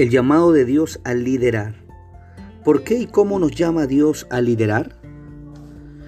[0.00, 1.74] El llamado de Dios a liderar.
[2.64, 4.98] ¿Por qué y cómo nos llama Dios a liderar?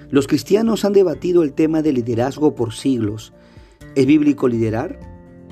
[0.09, 3.33] Los cristianos han debatido el tema del liderazgo por siglos.
[3.93, 4.99] ¿Es bíblico liderar?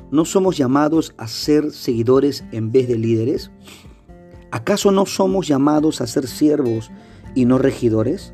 [0.10, 3.52] ¿No somos llamados a ser seguidores en vez de líderes?
[4.50, 6.90] ¿Acaso no somos llamados a ser siervos
[7.36, 8.34] y no regidores?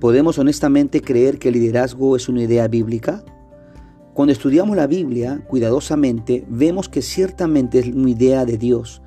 [0.00, 3.22] ¿Podemos honestamente creer que el liderazgo es una idea bíblica?
[4.14, 9.00] Cuando estudiamos la Biblia cuidadosamente, vemos que ciertamente es una idea de Dios.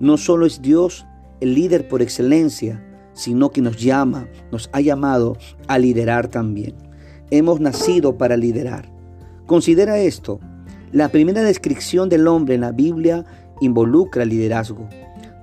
[0.00, 1.06] No solo es Dios
[1.40, 5.36] el líder por excelencia, sino que nos llama, nos ha llamado
[5.68, 6.74] a liderar también.
[7.30, 8.90] Hemos nacido para liderar.
[9.46, 10.40] Considera esto.
[10.90, 13.24] La primera descripción del hombre en la Biblia
[13.60, 14.88] involucra el liderazgo.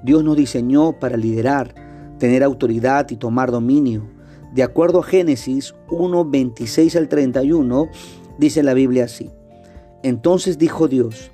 [0.04, 1.74] Dios nos diseñó para liderar,
[2.20, 4.10] tener autoridad y tomar dominio.
[4.54, 7.90] De acuerdo a Génesis 1, 26 al 31,
[8.38, 9.32] Dice la Biblia así.
[10.04, 11.32] Entonces dijo Dios,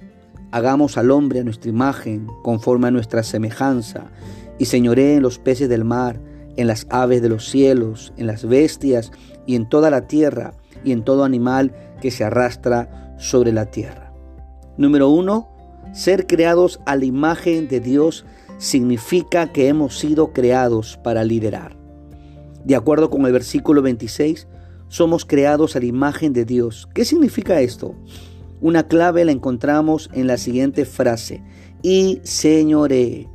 [0.52, 4.12] hagamos al hombre a nuestra imagen, conforme a nuestra semejanza,
[4.60, 6.20] y señoré en los peces del mar,
[6.58, 9.12] en las aves de los cielos, en las bestias,
[9.46, 10.54] y en toda la tierra,
[10.84, 14.14] y en todo animal que se arrastra sobre la tierra.
[14.78, 15.50] Número uno,
[15.94, 18.26] ser creados a la imagen de Dios
[18.58, 21.76] significa que hemos sido creados para liderar.
[22.64, 24.48] De acuerdo con el versículo 26,
[24.92, 26.90] somos creados a la imagen de Dios.
[26.94, 27.96] ¿Qué significa esto?
[28.60, 31.42] Una clave la encontramos en la siguiente frase,
[31.82, 33.30] y señoré.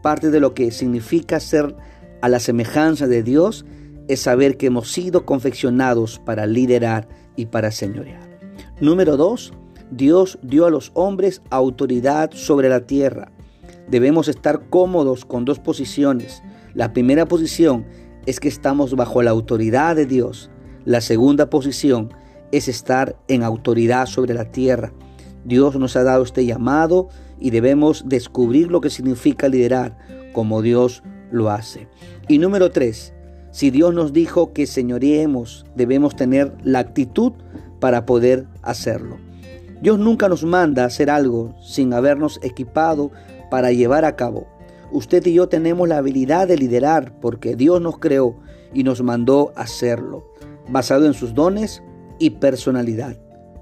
[0.00, 1.74] Parte de lo que significa ser
[2.20, 3.66] a la semejanza de Dios
[4.06, 8.38] es saber que hemos sido confeccionados para liderar y para señorear.
[8.80, 9.52] Número dos,
[9.90, 13.32] Dios dio a los hombres autoridad sobre la tierra.
[13.88, 16.44] Debemos estar cómodos con dos posiciones.
[16.74, 17.86] La primera posición
[18.24, 20.48] es que estamos bajo la autoridad de Dios
[20.84, 22.12] la segunda posición
[22.50, 24.92] es estar en autoridad sobre la tierra.
[25.44, 27.08] Dios nos ha dado este llamado
[27.40, 29.96] y debemos descubrir lo que significa liderar
[30.32, 31.88] como Dios lo hace.
[32.28, 33.14] Y número tres,
[33.50, 37.32] si Dios nos dijo que señoreemos, debemos tener la actitud
[37.80, 39.18] para poder hacerlo.
[39.80, 43.10] Dios nunca nos manda a hacer algo sin habernos equipado
[43.50, 44.46] para llevar a cabo.
[44.92, 48.36] Usted y yo tenemos la habilidad de liderar porque Dios nos creó
[48.74, 50.32] y nos mandó hacerlo
[50.68, 51.82] basado en sus dones
[52.18, 53.16] y personalidad.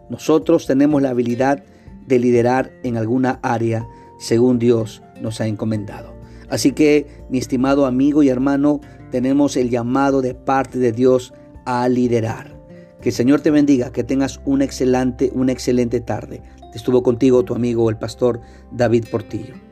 [0.09, 1.63] Nosotros tenemos la habilidad
[2.07, 3.87] de liderar en alguna área
[4.19, 6.15] según Dios nos ha encomendado.
[6.49, 11.33] Así que, mi estimado amigo y hermano, tenemos el llamado de parte de Dios
[11.65, 12.59] a liderar.
[13.01, 16.43] Que el Señor te bendiga, que tengas una excelente, una excelente tarde.
[16.75, 18.41] Estuvo contigo tu amigo el pastor
[18.73, 19.70] David Portillo.